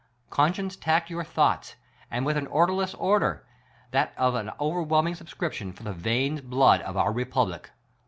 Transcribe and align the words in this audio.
Conscience 0.31 0.75
tact 0.75 1.11
your 1.11 1.23
thoughts; 1.23 1.75
and 2.09 2.25
with 2.25 2.35
an 2.35 2.47
orderless 2.47 2.95
order— 2.95 3.45
that 3.91 4.13
of 4.17 4.33
an 4.33 4.49
overwhelming 4.59 5.13
subscription 5.13 5.71
for 5.71 5.83
the 5.83 5.93
veins 5.93 6.41
blood 6.41 6.81
of 6.81 6.97
our 6.97 7.11
republic. 7.11 7.69